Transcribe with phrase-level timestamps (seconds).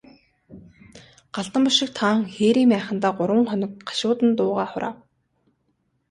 [1.35, 4.95] Галдан бошигт хаан хээрийн майхандаа гурван хоног гашуудан дуугаа хураав.